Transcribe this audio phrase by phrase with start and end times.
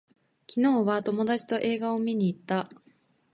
[0.49, 2.71] 昨日は友達と映画を見に行った